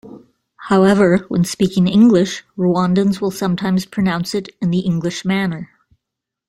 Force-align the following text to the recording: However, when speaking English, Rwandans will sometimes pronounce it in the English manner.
However, 0.71 1.19
when 1.27 1.43
speaking 1.43 1.87
English, 1.87 2.43
Rwandans 2.57 3.21
will 3.21 3.29
sometimes 3.29 3.85
pronounce 3.85 4.33
it 4.33 4.49
in 4.59 4.71
the 4.71 4.79
English 4.79 5.23
manner. 5.23 5.69